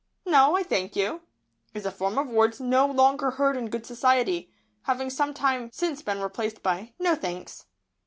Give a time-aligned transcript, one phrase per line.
[0.25, 1.21] "No, I thank you,"
[1.75, 4.51] is a form of words no longer heard in good society,
[4.85, 7.67] having some time since been replaced by "No, thanks."